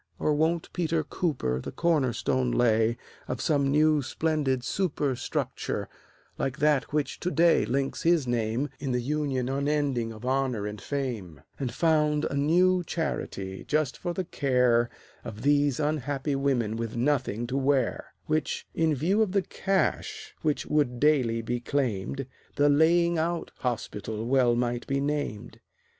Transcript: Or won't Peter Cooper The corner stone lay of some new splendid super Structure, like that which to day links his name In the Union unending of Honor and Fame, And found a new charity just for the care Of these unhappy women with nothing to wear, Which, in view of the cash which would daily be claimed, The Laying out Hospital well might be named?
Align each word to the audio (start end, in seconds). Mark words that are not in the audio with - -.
Or 0.17 0.33
won't 0.33 0.73
Peter 0.73 1.03
Cooper 1.03 1.61
The 1.61 1.71
corner 1.71 2.11
stone 2.11 2.49
lay 2.51 2.97
of 3.27 3.39
some 3.39 3.69
new 3.69 4.01
splendid 4.01 4.63
super 4.63 5.15
Structure, 5.15 5.87
like 6.39 6.57
that 6.57 6.91
which 6.91 7.19
to 7.19 7.29
day 7.29 7.67
links 7.67 8.01
his 8.01 8.25
name 8.25 8.69
In 8.79 8.93
the 8.93 8.99
Union 8.99 9.47
unending 9.47 10.11
of 10.11 10.25
Honor 10.25 10.65
and 10.65 10.81
Fame, 10.81 11.41
And 11.59 11.71
found 11.71 12.25
a 12.25 12.35
new 12.35 12.83
charity 12.83 13.63
just 13.63 13.95
for 13.95 14.11
the 14.15 14.25
care 14.25 14.89
Of 15.23 15.43
these 15.43 15.79
unhappy 15.79 16.35
women 16.35 16.77
with 16.77 16.95
nothing 16.95 17.45
to 17.45 17.55
wear, 17.55 18.15
Which, 18.25 18.65
in 18.73 18.95
view 18.95 19.21
of 19.21 19.33
the 19.33 19.43
cash 19.43 20.33
which 20.41 20.65
would 20.65 20.99
daily 20.99 21.43
be 21.43 21.59
claimed, 21.59 22.25
The 22.55 22.69
Laying 22.69 23.19
out 23.19 23.51
Hospital 23.59 24.25
well 24.25 24.55
might 24.55 24.87
be 24.87 24.99
named? 24.99 25.59